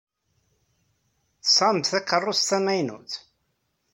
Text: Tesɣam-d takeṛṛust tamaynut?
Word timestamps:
Tesɣam-d 1.43 1.85
takeṛṛust 1.91 2.45
tamaynut? 2.51 3.13